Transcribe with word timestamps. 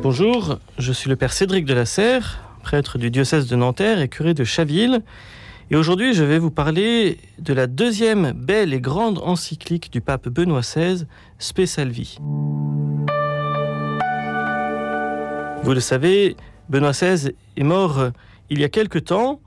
Bonjour, 0.00 0.60
je 0.78 0.92
suis 0.92 1.10
le 1.10 1.16
père 1.16 1.32
Cédric 1.32 1.64
de 1.64 1.74
la 1.74 1.84
Serre, 1.84 2.38
prêtre 2.62 2.98
du 2.98 3.10
diocèse 3.10 3.48
de 3.48 3.56
Nanterre 3.56 4.00
et 4.00 4.08
curé 4.08 4.32
de 4.32 4.44
Chaville. 4.44 5.02
Et 5.72 5.76
aujourd'hui, 5.76 6.14
je 6.14 6.22
vais 6.22 6.38
vous 6.38 6.52
parler 6.52 7.18
de 7.40 7.52
la 7.52 7.66
deuxième 7.66 8.30
belle 8.30 8.72
et 8.72 8.80
grande 8.80 9.18
encyclique 9.18 9.90
du 9.90 10.00
pape 10.00 10.28
Benoît 10.28 10.60
XVI, 10.60 11.04
Spe 11.40 11.64
Salvi. 11.64 12.18
Vous 15.64 15.72
le 15.74 15.80
savez, 15.80 16.36
Benoît 16.68 16.92
XVI 16.92 17.32
est 17.56 17.64
mort 17.64 18.10
il 18.50 18.60
y 18.60 18.64
a 18.64 18.68
quelque 18.68 19.00
temps 19.00 19.40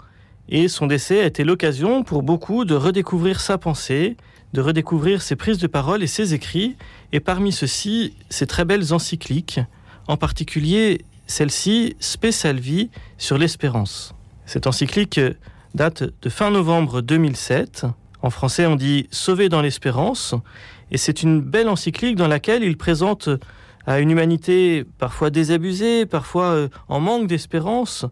et 0.49 0.67
son 0.67 0.85
décès 0.85 1.21
a 1.21 1.25
été 1.27 1.45
l'occasion 1.45 2.03
pour 2.03 2.23
beaucoup 2.23 2.65
de 2.65 2.75
redécouvrir 2.75 3.39
sa 3.39 3.57
pensée, 3.57 4.17
de 4.51 4.59
redécouvrir 4.59 5.21
ses 5.21 5.37
prises 5.37 5.59
de 5.59 5.67
parole 5.67 6.03
et 6.03 6.07
ses 6.07 6.33
écrits, 6.33 6.75
et 7.13 7.21
parmi 7.21 7.53
ceux-ci, 7.53 8.15
ses 8.29 8.47
très 8.47 8.65
belles 8.65 8.93
encycliques, 8.93 9.61
en 10.11 10.17
particulier 10.17 11.05
celle-ci, 11.25 11.95
Spe 12.01 12.31
Salvi, 12.31 12.89
sur 13.17 13.37
l'espérance. 13.37 14.13
Cette 14.45 14.67
encyclique 14.67 15.21
date 15.73 16.03
de 16.21 16.29
fin 16.29 16.51
novembre 16.51 16.99
2007. 16.99 17.85
En 18.21 18.29
français, 18.29 18.65
on 18.65 18.75
dit 18.75 19.07
Sauver 19.11 19.47
dans 19.47 19.61
l'espérance, 19.61 20.35
et 20.91 20.97
c'est 20.97 21.23
une 21.23 21.39
belle 21.39 21.69
encyclique 21.69 22.17
dans 22.17 22.27
laquelle 22.27 22.61
il 22.61 22.75
présente 22.75 23.29
à 23.87 23.99
une 24.01 24.11
humanité 24.11 24.83
parfois 24.97 25.29
désabusée, 25.29 26.05
parfois 26.05 26.47
euh, 26.47 26.67
en 26.89 26.99
manque 26.99 27.27
d'espérance, 27.27 28.05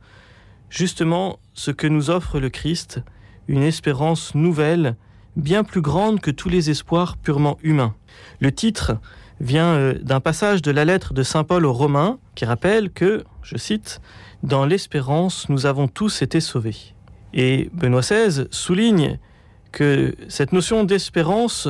justement 0.69 1.39
ce 1.53 1.71
que 1.71 1.85
nous 1.85 2.09
offre 2.09 2.39
le 2.39 2.49
Christ, 2.49 3.01
une 3.49 3.61
espérance 3.61 4.35
nouvelle, 4.35 4.95
bien 5.35 5.65
plus 5.65 5.81
grande 5.81 6.21
que 6.21 6.31
tous 6.31 6.47
les 6.47 6.69
espoirs 6.69 7.17
purement 7.17 7.57
humains. 7.61 7.93
Le 8.39 8.53
titre 8.53 8.93
vient 9.39 9.73
euh, 9.73 9.93
d'un 10.01 10.19
passage 10.19 10.61
de 10.61 10.71
la 10.71 10.85
lettre 10.85 11.13
de 11.13 11.23
Saint 11.23 11.43
Paul 11.43 11.65
aux 11.65 11.73
Romains 11.73 12.19
qui 12.35 12.45
rappelle 12.45 12.89
que, 12.89 13.23
je 13.41 13.57
cite, 13.57 14.01
Dans 14.43 14.65
l'espérance, 14.65 15.49
nous 15.49 15.65
avons 15.65 15.87
tous 15.87 16.21
été 16.21 16.39
sauvés. 16.39 16.93
Et 17.33 17.69
Benoît 17.73 18.01
XVI 18.01 18.47
souligne 18.51 19.19
que 19.71 20.15
cette 20.27 20.53
notion 20.53 20.83
d'espérance 20.83 21.67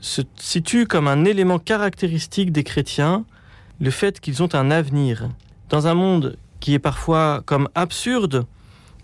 se 0.00 0.22
situe 0.36 0.86
comme 0.86 1.08
un 1.08 1.24
élément 1.24 1.58
caractéristique 1.58 2.52
des 2.52 2.64
chrétiens, 2.64 3.24
le 3.80 3.90
fait 3.90 4.20
qu'ils 4.20 4.42
ont 4.42 4.54
un 4.54 4.70
avenir. 4.70 5.28
Dans 5.68 5.86
un 5.86 5.94
monde 5.94 6.36
qui 6.60 6.74
est 6.74 6.78
parfois 6.78 7.42
comme 7.44 7.68
absurde, 7.74 8.46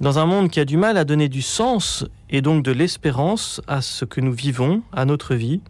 dans 0.00 0.18
un 0.18 0.26
monde 0.26 0.50
qui 0.50 0.60
a 0.60 0.64
du 0.64 0.76
mal 0.76 0.96
à 0.96 1.04
donner 1.04 1.28
du 1.28 1.42
sens 1.42 2.04
et 2.30 2.42
donc 2.42 2.62
de 2.62 2.72
l'espérance 2.72 3.60
à 3.66 3.80
ce 3.80 4.04
que 4.04 4.20
nous 4.20 4.32
vivons, 4.32 4.82
à 4.92 5.04
notre 5.04 5.34
vie, 5.34 5.60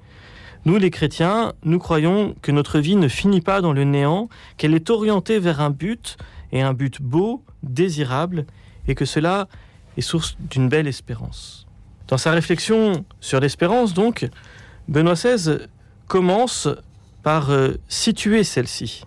nous 0.67 0.79
les 0.79 0.91
chrétiens, 0.91 1.53
nous 1.65 1.79
croyons 1.79 2.35
que 2.43 2.51
notre 2.51 2.81
vie 2.81 2.97
ne 2.97 3.07
finit 3.07 3.41
pas 3.41 3.61
dans 3.61 3.73
le 3.73 3.85
néant, 3.85 4.29
qu'elle 4.57 4.75
est 4.75 4.91
orientée 4.91 5.39
vers 5.39 5.61
un 5.61 5.71
but, 5.71 6.17
et 6.51 6.61
un 6.61 6.75
but 6.75 7.01
beau, 7.01 7.45
désirable, 7.63 8.47
et 8.89 8.97
que 8.97 9.05
cela 9.05 9.47
est 9.97 10.01
source 10.01 10.37
d'une 10.41 10.69
belle 10.69 10.89
espérance. 10.89 11.69
Dans 12.09 12.19
sa 12.19 12.33
réflexion 12.33 13.05
sur 13.21 13.39
l'espérance, 13.39 13.95
donc, 13.95 14.29
Benoît 14.89 15.15
XVI 15.15 15.69
commence 16.09 16.69
par 17.23 17.51
euh, 17.51 17.75
situer 17.87 18.43
celle-ci. 18.43 19.05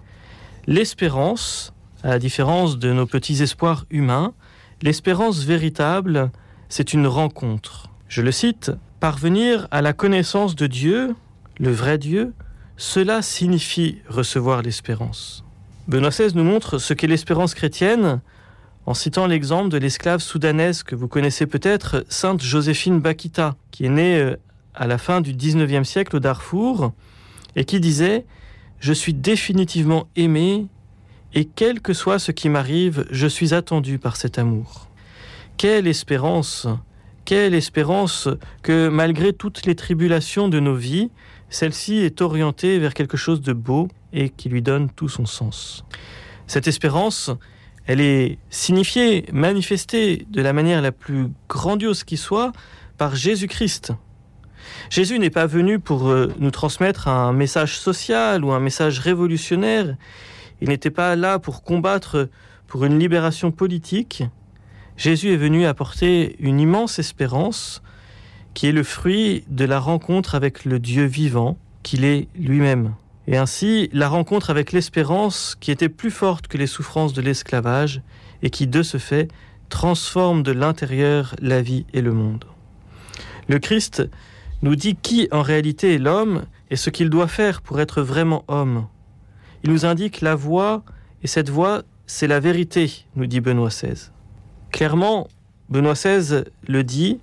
L'espérance, 0.65 1.73
à 2.03 2.09
la 2.09 2.19
différence 2.19 2.79
de 2.79 2.93
nos 2.93 3.05
petits 3.05 3.43
espoirs 3.43 3.85
humains, 3.89 4.33
l'espérance 4.81 5.43
véritable, 5.43 6.31
c'est 6.69 6.93
une 6.93 7.07
rencontre. 7.07 7.89
Je 8.07 8.21
le 8.21 8.31
cite, 8.31 8.71
Parvenir 9.01 9.67
à 9.71 9.81
la 9.81 9.93
connaissance 9.93 10.55
de 10.55 10.67
Dieu, 10.67 11.15
le 11.59 11.71
vrai 11.71 11.97
Dieu, 11.97 12.33
cela 12.77 13.21
signifie 13.21 13.97
recevoir 14.07 14.61
l'espérance. 14.61 15.43
Benoît 15.87 16.09
XVI 16.09 16.31
nous 16.33 16.43
montre 16.43 16.77
ce 16.77 16.93
qu'est 16.93 17.07
l'espérance 17.07 17.53
chrétienne 17.53 18.21
en 18.85 18.93
citant 18.93 19.27
l'exemple 19.27 19.69
de 19.69 19.77
l'esclave 19.77 20.21
soudanaise 20.21 20.83
que 20.83 20.95
vous 20.95 21.07
connaissez 21.07 21.45
peut-être, 21.45 22.05
Sainte 22.09 22.41
Joséphine 22.41 22.99
Bakita, 22.99 23.55
qui 23.71 23.85
est 23.85 23.89
née 23.89 24.17
euh, 24.17 24.35
à 24.73 24.87
la 24.87 24.97
fin 24.97 25.19
du 25.21 25.33
19e 25.33 25.83
siècle 25.83 26.15
au 26.15 26.19
Darfour 26.19 26.93
et 27.55 27.65
qui 27.65 27.79
disait 27.79 28.25
Je 28.79 28.93
suis 28.93 29.13
définitivement 29.13 30.07
aimé 30.15 30.67
et 31.33 31.45
quel 31.45 31.81
que 31.81 31.93
soit 31.93 32.19
ce 32.19 32.31
qui 32.31 32.49
m'arrive, 32.49 33.05
je 33.11 33.27
suis 33.27 33.53
attendu 33.53 33.99
par 33.99 34.15
cet 34.15 34.39
amour. 34.39 34.87
Quelle 35.57 35.87
espérance 35.87 36.67
Quelle 37.25 37.53
espérance 37.53 38.29
que 38.63 38.87
malgré 38.87 39.33
toutes 39.33 39.65
les 39.65 39.75
tribulations 39.75 40.47
de 40.47 40.59
nos 40.59 40.75
vies, 40.75 41.11
celle-ci 41.49 41.97
est 41.99 42.21
orientée 42.21 42.79
vers 42.79 42.93
quelque 42.93 43.17
chose 43.17 43.41
de 43.41 43.53
beau 43.53 43.87
et 44.13 44.29
qui 44.29 44.49
lui 44.49 44.61
donne 44.61 44.89
tout 44.89 45.09
son 45.09 45.25
sens. 45.25 45.83
Cette 46.47 46.67
espérance, 46.67 47.31
elle 47.85 48.01
est 48.01 48.37
signifiée, 48.49 49.25
manifestée 49.31 50.25
de 50.29 50.41
la 50.41 50.53
manière 50.53 50.81
la 50.81 50.91
plus 50.91 51.27
grandiose 51.47 52.03
qui 52.03 52.17
soit 52.17 52.51
par 52.97 53.15
Jésus-Christ. 53.15 53.93
Jésus 54.89 55.19
n'est 55.19 55.29
pas 55.29 55.45
venu 55.45 55.79
pour 55.79 56.09
euh, 56.09 56.33
nous 56.39 56.51
transmettre 56.51 57.07
un 57.07 57.33
message 57.33 57.79
social 57.79 58.43
ou 58.43 58.51
un 58.51 58.59
message 58.59 58.99
révolutionnaire, 58.99 59.95
il 60.61 60.69
n'était 60.69 60.91
pas 60.91 61.15
là 61.15 61.39
pour 61.39 61.63
combattre 61.63 62.29
pour 62.67 62.85
une 62.85 62.99
libération 62.99 63.51
politique. 63.51 64.23
Jésus 64.97 65.33
est 65.33 65.37
venu 65.37 65.65
apporter 65.65 66.35
une 66.39 66.59
immense 66.59 66.99
espérance 66.99 67.81
qui 68.53 68.67
est 68.67 68.71
le 68.71 68.83
fruit 68.83 69.43
de 69.47 69.65
la 69.65 69.79
rencontre 69.79 70.35
avec 70.35 70.65
le 70.65 70.79
Dieu 70.79 71.05
vivant 71.05 71.57
qu'il 71.83 72.03
est 72.03 72.27
lui-même. 72.35 72.93
Et 73.27 73.37
ainsi, 73.37 73.89
la 73.93 74.09
rencontre 74.09 74.49
avec 74.49 74.71
l'espérance 74.71 75.55
qui 75.59 75.71
était 75.71 75.89
plus 75.89 76.11
forte 76.11 76.47
que 76.47 76.57
les 76.57 76.67
souffrances 76.67 77.13
de 77.13 77.21
l'esclavage 77.21 78.01
et 78.41 78.49
qui, 78.49 78.67
de 78.67 78.81
ce 78.81 78.97
fait, 78.97 79.27
transforme 79.69 80.43
de 80.43 80.51
l'intérieur 80.51 81.35
la 81.41 81.61
vie 81.61 81.85
et 81.93 82.01
le 82.01 82.11
monde. 82.11 82.45
Le 83.47 83.59
Christ 83.59 84.03
nous 84.61 84.75
dit 84.75 84.95
qui 84.95 85.27
en 85.31 85.41
réalité 85.41 85.95
est 85.95 85.99
l'homme 85.99 86.45
et 86.69 86.75
ce 86.75 86.89
qu'il 86.89 87.09
doit 87.09 87.27
faire 87.27 87.61
pour 87.61 87.79
être 87.79 88.01
vraiment 88.01 88.43
homme. 88.47 88.87
Il 89.63 89.71
nous 89.71 89.85
indique 89.85 90.21
la 90.21 90.35
voie, 90.35 90.83
et 91.23 91.27
cette 91.27 91.49
voie, 91.49 91.83
c'est 92.07 92.27
la 92.27 92.39
vérité, 92.39 93.05
nous 93.15 93.25
dit 93.25 93.41
Benoît 93.41 93.69
XVI. 93.69 94.09
Clairement, 94.71 95.27
Benoît 95.69 95.93
XVI 95.93 96.43
le 96.67 96.83
dit, 96.83 97.19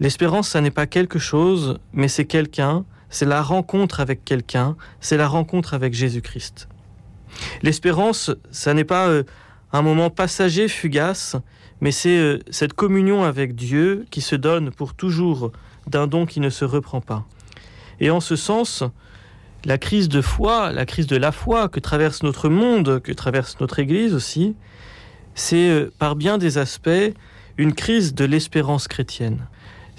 l'espérance, 0.00 0.48
ça 0.48 0.60
n'est 0.60 0.70
pas 0.70 0.86
quelque 0.86 1.18
chose, 1.18 1.78
mais 1.92 2.08
c'est 2.08 2.24
quelqu'un, 2.24 2.84
c'est 3.10 3.26
la 3.26 3.42
rencontre 3.42 4.00
avec 4.00 4.24
quelqu'un, 4.24 4.76
c'est 5.00 5.16
la 5.16 5.28
rencontre 5.28 5.74
avec 5.74 5.94
Jésus-Christ. 5.94 6.68
L'espérance, 7.62 8.30
ça 8.50 8.74
n'est 8.74 8.84
pas 8.84 9.08
euh, 9.08 9.22
un 9.72 9.82
moment 9.82 10.10
passager, 10.10 10.68
fugace, 10.68 11.36
mais 11.80 11.90
c'est 11.90 12.18
euh, 12.18 12.38
cette 12.50 12.72
communion 12.72 13.24
avec 13.24 13.54
Dieu 13.54 14.06
qui 14.10 14.20
se 14.20 14.36
donne 14.36 14.70
pour 14.70 14.94
toujours 14.94 15.52
d'un 15.86 16.06
don 16.06 16.26
qui 16.26 16.40
ne 16.40 16.50
se 16.50 16.64
reprend 16.64 17.00
pas. 17.00 17.26
Et 18.00 18.10
en 18.10 18.20
ce 18.20 18.36
sens, 18.36 18.84
la 19.64 19.78
crise 19.78 20.08
de 20.08 20.20
foi, 20.20 20.72
la 20.72 20.86
crise 20.86 21.06
de 21.06 21.16
la 21.16 21.32
foi 21.32 21.68
que 21.68 21.80
traverse 21.80 22.22
notre 22.22 22.48
monde, 22.48 23.00
que 23.00 23.12
traverse 23.12 23.58
notre 23.60 23.78
Église 23.78 24.14
aussi, 24.14 24.54
c'est 25.34 25.68
euh, 25.68 25.92
par 25.98 26.16
bien 26.16 26.38
des 26.38 26.58
aspects 26.58 27.14
une 27.56 27.74
crise 27.74 28.14
de 28.14 28.24
l'espérance 28.24 28.86
chrétienne. 28.86 29.46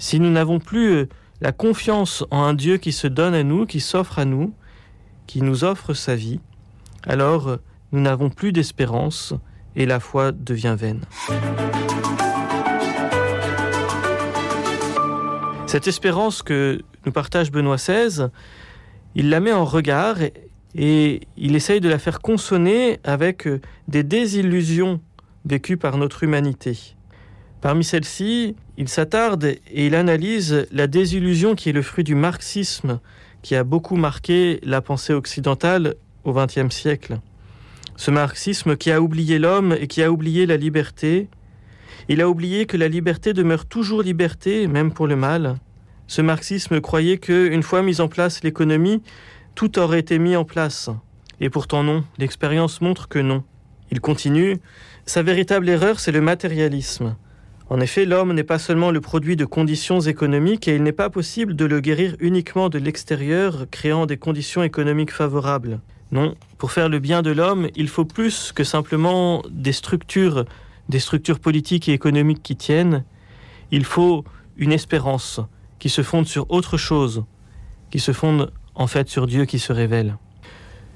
Si 0.00 0.18
nous 0.18 0.30
n'avons 0.30 0.60
plus 0.60 0.92
euh, 0.92 1.08
la 1.42 1.52
confiance 1.52 2.24
en 2.30 2.42
un 2.42 2.54
Dieu 2.54 2.78
qui 2.78 2.90
se 2.90 3.06
donne 3.06 3.34
à 3.34 3.42
nous, 3.42 3.66
qui 3.66 3.80
s'offre 3.80 4.18
à 4.18 4.24
nous, 4.24 4.54
qui 5.26 5.42
nous 5.42 5.62
offre 5.62 5.92
sa 5.92 6.16
vie, 6.16 6.40
alors 7.06 7.48
euh, 7.48 7.56
nous 7.92 8.00
n'avons 8.00 8.30
plus 8.30 8.50
d'espérance 8.50 9.34
et 9.76 9.84
la 9.84 10.00
foi 10.00 10.32
devient 10.32 10.74
vaine. 10.76 11.02
Cette 15.66 15.86
espérance 15.86 16.42
que 16.42 16.80
nous 17.04 17.12
partage 17.12 17.52
Benoît 17.52 17.76
XVI, 17.76 18.28
il 19.14 19.28
la 19.28 19.40
met 19.40 19.52
en 19.52 19.66
regard 19.66 20.16
et, 20.74 21.20
il 21.36 21.54
essaye 21.54 21.80
de 21.80 21.90
la 21.90 21.98
faire 21.98 22.20
consonner 22.22 23.00
avec 23.04 23.46
euh, 23.46 23.60
des 23.86 24.02
désillusions 24.02 25.02
vécues 25.44 25.76
par 25.76 25.98
notre 25.98 26.22
humanité. 26.22 26.96
Parmi 27.60 27.84
celles-ci, 27.84 28.56
il 28.80 28.88
s'attarde 28.88 29.44
et 29.44 29.86
il 29.86 29.94
analyse 29.94 30.66
la 30.72 30.86
désillusion 30.86 31.54
qui 31.54 31.68
est 31.68 31.72
le 31.72 31.82
fruit 31.82 32.02
du 32.02 32.14
marxisme, 32.14 33.00
qui 33.42 33.54
a 33.54 33.62
beaucoup 33.62 33.96
marqué 33.96 34.58
la 34.62 34.80
pensée 34.80 35.12
occidentale 35.12 35.96
au 36.24 36.32
XXe 36.32 36.74
siècle. 36.74 37.20
Ce 37.96 38.10
marxisme 38.10 38.78
qui 38.78 38.90
a 38.90 39.02
oublié 39.02 39.38
l'homme 39.38 39.76
et 39.78 39.86
qui 39.86 40.02
a 40.02 40.10
oublié 40.10 40.46
la 40.46 40.56
liberté, 40.56 41.28
il 42.08 42.22
a 42.22 42.30
oublié 42.30 42.64
que 42.64 42.78
la 42.78 42.88
liberté 42.88 43.34
demeure 43.34 43.66
toujours 43.66 44.02
liberté, 44.02 44.66
même 44.66 44.94
pour 44.94 45.06
le 45.06 45.16
mal, 45.16 45.56
ce 46.06 46.22
marxisme 46.22 46.80
croyait 46.80 47.18
que, 47.18 47.50
une 47.52 47.62
fois 47.62 47.82
mise 47.82 48.00
en 48.00 48.08
place 48.08 48.42
l'économie, 48.42 49.02
tout 49.56 49.78
aurait 49.78 50.00
été 50.00 50.18
mis 50.18 50.36
en 50.36 50.46
place. 50.46 50.88
Et 51.38 51.50
pourtant 51.50 51.82
non, 51.82 52.02
l'expérience 52.16 52.80
montre 52.80 53.08
que 53.08 53.18
non. 53.18 53.44
Il 53.90 54.00
continue, 54.00 54.56
sa 55.04 55.22
véritable 55.22 55.68
erreur, 55.68 56.00
c'est 56.00 56.12
le 56.12 56.22
matérialisme. 56.22 57.14
En 57.72 57.78
effet, 57.78 58.04
l'homme 58.04 58.32
n'est 58.32 58.42
pas 58.42 58.58
seulement 58.58 58.90
le 58.90 59.00
produit 59.00 59.36
de 59.36 59.44
conditions 59.44 60.00
économiques 60.00 60.66
et 60.66 60.74
il 60.74 60.82
n'est 60.82 60.90
pas 60.90 61.08
possible 61.08 61.54
de 61.54 61.64
le 61.64 61.78
guérir 61.78 62.16
uniquement 62.18 62.68
de 62.68 62.78
l'extérieur, 62.78 63.66
créant 63.70 64.06
des 64.06 64.16
conditions 64.16 64.64
économiques 64.64 65.12
favorables. 65.12 65.78
Non, 66.10 66.34
pour 66.58 66.72
faire 66.72 66.88
le 66.88 66.98
bien 66.98 67.22
de 67.22 67.30
l'homme, 67.30 67.68
il 67.76 67.86
faut 67.86 68.04
plus 68.04 68.50
que 68.50 68.64
simplement 68.64 69.44
des 69.48 69.70
structures, 69.70 70.46
des 70.88 70.98
structures 70.98 71.38
politiques 71.38 71.88
et 71.88 71.92
économiques 71.92 72.42
qui 72.42 72.56
tiennent. 72.56 73.04
Il 73.70 73.84
faut 73.84 74.24
une 74.56 74.72
espérance 74.72 75.40
qui 75.78 75.90
se 75.90 76.02
fonde 76.02 76.26
sur 76.26 76.50
autre 76.50 76.76
chose, 76.76 77.22
qui 77.92 78.00
se 78.00 78.10
fonde 78.10 78.52
en 78.74 78.88
fait 78.88 79.08
sur 79.08 79.28
Dieu 79.28 79.44
qui 79.44 79.60
se 79.60 79.72
révèle. 79.72 80.16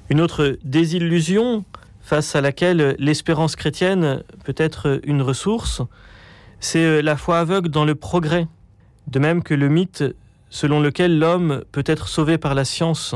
Une 0.09 0.19
autre 0.19 0.57
désillusion 0.65 1.63
face 2.01 2.35
à 2.35 2.41
laquelle 2.41 2.97
l'espérance 2.99 3.55
chrétienne 3.55 4.23
peut 4.43 4.55
être 4.57 4.99
une 5.05 5.21
ressource, 5.21 5.81
c'est 6.65 7.03
la 7.03 7.15
foi 7.15 7.39
aveugle 7.39 7.69
dans 7.69 7.85
le 7.85 7.93
progrès, 7.93 8.47
de 9.07 9.19
même 9.19 9.43
que 9.43 9.53
le 9.53 9.69
mythe 9.69 10.03
selon 10.49 10.79
lequel 10.79 11.19
l'homme 11.19 11.63
peut 11.71 11.83
être 11.85 12.07
sauvé 12.07 12.39
par 12.39 12.55
la 12.55 12.65
science. 12.65 13.13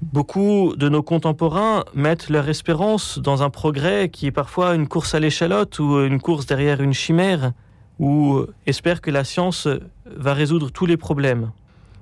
Beaucoup 0.00 0.74
de 0.76 0.88
nos 0.88 1.02
contemporains 1.02 1.84
mettent 1.94 2.30
leur 2.30 2.48
espérance 2.48 3.18
dans 3.18 3.42
un 3.42 3.50
progrès 3.50 4.10
qui 4.10 4.26
est 4.26 4.32
parfois 4.32 4.74
une 4.74 4.86
course 4.86 5.14
à 5.14 5.20
l'échalote 5.20 5.78
ou 5.80 6.00
une 6.04 6.20
course 6.20 6.46
derrière 6.46 6.80
une 6.80 6.92
chimère, 6.92 7.52
ou 7.98 8.42
espèrent 8.66 9.00
que 9.00 9.10
la 9.10 9.24
science 9.24 9.66
va 10.06 10.32
résoudre 10.32 10.70
tous 10.70 10.86
les 10.86 10.96
problèmes. 10.96 11.50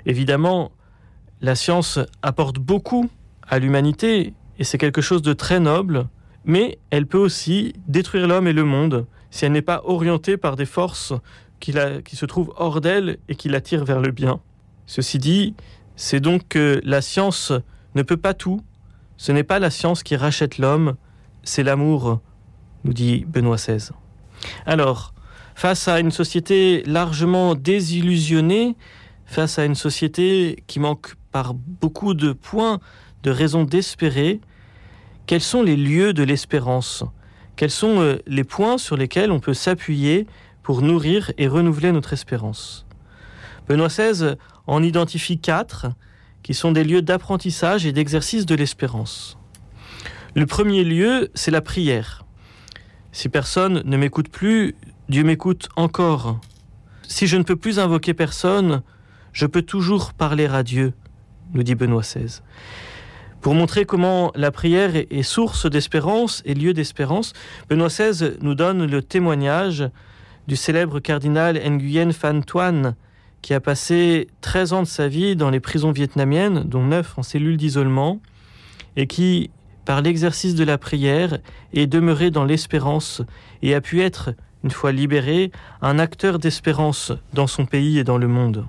Évidemment, 0.04 0.72
la 1.40 1.54
science 1.54 1.98
apporte 2.20 2.58
beaucoup 2.58 3.08
à 3.48 3.58
l'humanité 3.58 4.34
et 4.58 4.64
c'est 4.64 4.78
quelque 4.78 5.00
chose 5.00 5.22
de 5.22 5.32
très 5.32 5.58
noble, 5.58 6.06
mais 6.44 6.78
elle 6.90 7.06
peut 7.06 7.18
aussi 7.18 7.72
détruire 7.88 8.28
l'homme 8.28 8.46
et 8.46 8.52
le 8.52 8.64
monde 8.64 9.06
si 9.30 9.44
elle 9.44 9.52
n'est 9.52 9.62
pas 9.62 9.82
orientée 9.84 10.36
par 10.36 10.56
des 10.56 10.66
forces 10.66 11.12
qui, 11.60 11.72
se 11.72 12.26
trouvent 12.26 12.52
hors 12.56 12.80
d'elle 12.80 13.18
et 13.28 13.34
qui 13.34 13.48
l'attirent 13.48 13.84
vers 13.84 14.00
le 14.00 14.10
bien. 14.10 14.40
Ceci 14.86 15.18
dit, 15.18 15.54
c'est 15.96 16.20
donc 16.20 16.48
que 16.48 16.80
la 16.84 17.02
science 17.02 17.52
ne 17.94 18.02
peut 18.02 18.16
pas 18.16 18.34
tout. 18.34 18.60
Ce 19.16 19.32
n'est 19.32 19.44
pas 19.44 19.58
la 19.58 19.70
science 19.70 20.02
qui 20.02 20.16
rachète 20.16 20.58
l'homme, 20.58 20.96
c'est 21.42 21.62
l'amour, 21.62 22.20
nous 22.84 22.92
dit 22.92 23.24
Benoît 23.28 23.56
XVI. 23.56 23.90
Alors, 24.64 25.12
face 25.54 25.88
à 25.88 26.00
une 26.00 26.10
société 26.10 26.82
largement 26.86 27.54
désillusionnée, 27.54 28.76
face 29.26 29.58
à 29.58 29.64
une 29.64 29.74
société 29.74 30.64
qui 30.66 30.80
manque 30.80 31.14
par 31.30 31.54
beaucoup 31.54 32.14
de 32.14 32.32
points 32.32 32.80
de 33.22 33.30
raisons 33.30 33.64
d'espérer, 33.64 34.40
quels 35.26 35.42
sont 35.42 35.62
les 35.62 35.76
lieux 35.76 36.12
de 36.12 36.22
l'espérance? 36.22 37.04
Quels 37.60 37.70
sont 37.70 38.00
euh, 38.00 38.16
les 38.26 38.42
points 38.42 38.78
sur 38.78 38.96
lesquels 38.96 39.30
on 39.30 39.38
peut 39.38 39.52
s'appuyer 39.52 40.26
pour 40.62 40.80
nourrir 40.80 41.30
et 41.36 41.46
renouveler 41.46 41.92
notre 41.92 42.14
espérance? 42.14 42.86
Benoît 43.68 43.88
XVI 43.88 44.36
en 44.66 44.82
identifie 44.82 45.38
quatre 45.38 45.88
qui 46.42 46.54
sont 46.54 46.72
des 46.72 46.84
lieux 46.84 47.02
d'apprentissage 47.02 47.84
et 47.84 47.92
d'exercice 47.92 48.46
de 48.46 48.54
l'espérance. 48.54 49.36
Le 50.34 50.46
premier 50.46 50.84
lieu, 50.84 51.30
c'est 51.34 51.50
la 51.50 51.60
prière. 51.60 52.24
Si 53.12 53.28
personne 53.28 53.82
ne 53.84 53.96
m'écoute 53.98 54.30
plus, 54.30 54.74
Dieu 55.10 55.22
m'écoute 55.22 55.68
encore. 55.76 56.40
Si 57.08 57.26
je 57.26 57.36
ne 57.36 57.42
peux 57.42 57.56
plus 57.56 57.78
invoquer 57.78 58.14
personne, 58.14 58.80
je 59.34 59.44
peux 59.44 59.60
toujours 59.60 60.14
parler 60.14 60.46
à 60.46 60.62
Dieu, 60.62 60.94
nous 61.52 61.62
dit 61.62 61.74
Benoît 61.74 62.00
XVI. 62.00 62.40
Pour 63.40 63.54
montrer 63.54 63.86
comment 63.86 64.32
la 64.34 64.50
prière 64.50 64.94
est 64.94 65.22
source 65.22 65.64
d'espérance 65.64 66.42
et 66.44 66.52
lieu 66.52 66.74
d'espérance, 66.74 67.32
Benoît 67.70 67.88
XVI 67.88 68.32
nous 68.42 68.54
donne 68.54 68.84
le 68.84 69.02
témoignage 69.02 69.88
du 70.46 70.56
célèbre 70.56 71.00
cardinal 71.00 71.58
Nguyen 71.58 72.12
Phan 72.12 72.42
Thuan, 72.42 72.94
qui 73.40 73.54
a 73.54 73.60
passé 73.60 74.28
13 74.42 74.72
ans 74.74 74.82
de 74.82 74.86
sa 74.86 75.08
vie 75.08 75.36
dans 75.36 75.48
les 75.48 75.60
prisons 75.60 75.90
vietnamiennes, 75.90 76.64
dont 76.64 76.84
9 76.84 77.14
en 77.16 77.22
cellules 77.22 77.56
d'isolement, 77.56 78.20
et 78.96 79.06
qui, 79.06 79.50
par 79.86 80.02
l'exercice 80.02 80.54
de 80.54 80.64
la 80.64 80.76
prière, 80.76 81.38
est 81.72 81.86
demeuré 81.86 82.30
dans 82.30 82.44
l'espérance 82.44 83.22
et 83.62 83.74
a 83.74 83.80
pu 83.80 84.02
être, 84.02 84.34
une 84.64 84.70
fois 84.70 84.92
libéré, 84.92 85.50
un 85.80 85.98
acteur 85.98 86.38
d'espérance 86.38 87.12
dans 87.32 87.46
son 87.46 87.64
pays 87.64 87.98
et 87.98 88.04
dans 88.04 88.18
le 88.18 88.28
monde. 88.28 88.66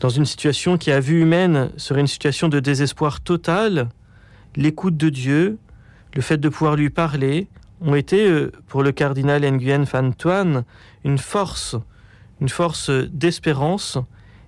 Dans 0.00 0.08
une 0.08 0.26
situation 0.26 0.76
qui, 0.76 0.92
à 0.92 1.00
vue 1.00 1.22
humaine, 1.22 1.70
serait 1.76 2.00
une 2.00 2.06
situation 2.06 2.48
de 2.48 2.60
désespoir 2.60 3.20
total, 3.20 3.88
l'écoute 4.54 4.96
de 4.96 5.08
Dieu, 5.08 5.58
le 6.14 6.22
fait 6.22 6.38
de 6.38 6.48
pouvoir 6.48 6.76
lui 6.76 6.90
parler, 6.90 7.48
ont 7.80 7.94
été, 7.94 8.28
euh, 8.28 8.52
pour 8.68 8.82
le 8.82 8.92
cardinal 8.92 9.42
Nguyen 9.42 9.84
Phan 9.84 10.12
Thuan, 10.12 10.64
une 11.04 11.18
force 11.18 11.76
une 12.40 12.48
force 12.48 12.90
d'espérance, 12.90 13.98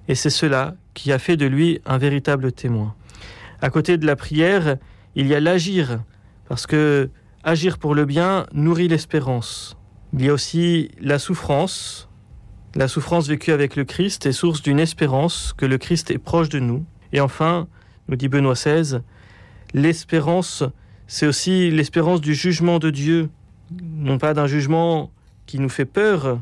et 0.08 0.14
c'est 0.14 0.30
cela 0.30 0.74
qui 0.94 1.12
a 1.12 1.18
fait 1.18 1.36
de 1.36 1.46
lui 1.46 1.80
un 1.86 1.98
véritable 1.98 2.52
témoin. 2.52 2.94
À 3.60 3.70
côté 3.70 3.96
de 3.98 4.06
la 4.06 4.16
prière, 4.16 4.76
il 5.14 5.26
y 5.26 5.34
a 5.34 5.40
l'agir, 5.40 6.00
parce 6.48 6.66
que 6.66 7.10
agir 7.44 7.78
pour 7.78 7.94
le 7.94 8.04
bien 8.04 8.46
nourrit 8.52 8.88
l'espérance. 8.88 9.76
Il 10.12 10.24
y 10.24 10.28
a 10.28 10.32
aussi 10.32 10.90
la 11.00 11.18
souffrance. 11.18 12.07
La 12.74 12.86
souffrance 12.86 13.28
vécue 13.28 13.52
avec 13.52 13.76
le 13.76 13.84
Christ 13.84 14.26
est 14.26 14.32
source 14.32 14.62
d'une 14.62 14.78
espérance 14.78 15.54
que 15.56 15.64
le 15.64 15.78
Christ 15.78 16.10
est 16.10 16.18
proche 16.18 16.48
de 16.48 16.58
nous. 16.58 16.84
Et 17.12 17.20
enfin, 17.20 17.66
nous 18.08 18.16
dit 18.16 18.28
Benoît 18.28 18.54
XVI, 18.54 19.00
l'espérance, 19.72 20.62
c'est 21.06 21.26
aussi 21.26 21.70
l'espérance 21.70 22.20
du 22.20 22.34
jugement 22.34 22.78
de 22.78 22.90
Dieu, 22.90 23.30
non 23.82 24.18
pas 24.18 24.34
d'un 24.34 24.46
jugement 24.46 25.10
qui 25.46 25.58
nous 25.58 25.70
fait 25.70 25.86
peur, 25.86 26.40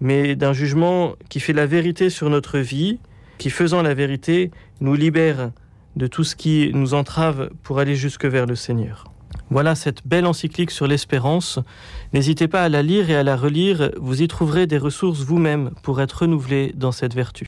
mais 0.00 0.34
d'un 0.34 0.52
jugement 0.52 1.14
qui 1.28 1.38
fait 1.38 1.52
la 1.52 1.66
vérité 1.66 2.10
sur 2.10 2.28
notre 2.28 2.58
vie, 2.58 2.98
qui 3.38 3.48
faisant 3.48 3.82
la 3.82 3.94
vérité 3.94 4.50
nous 4.80 4.94
libère 4.94 5.52
de 5.94 6.06
tout 6.08 6.24
ce 6.24 6.34
qui 6.34 6.72
nous 6.74 6.94
entrave 6.94 7.50
pour 7.62 7.78
aller 7.78 7.94
jusque 7.94 8.24
vers 8.24 8.46
le 8.46 8.56
Seigneur. 8.56 9.04
Voilà 9.52 9.74
cette 9.74 10.06
belle 10.06 10.24
encyclique 10.24 10.70
sur 10.70 10.86
l'espérance. 10.86 11.58
N'hésitez 12.14 12.48
pas 12.48 12.62
à 12.62 12.70
la 12.70 12.82
lire 12.82 13.10
et 13.10 13.16
à 13.16 13.22
la 13.22 13.36
relire, 13.36 13.90
vous 14.00 14.22
y 14.22 14.26
trouverez 14.26 14.66
des 14.66 14.78
ressources 14.78 15.20
vous-même 15.20 15.72
pour 15.82 16.00
être 16.00 16.22
renouvelé 16.22 16.72
dans 16.74 16.90
cette 16.90 17.12
vertu. 17.12 17.40